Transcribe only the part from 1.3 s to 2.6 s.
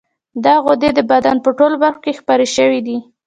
په ټولو برخو کې خپرې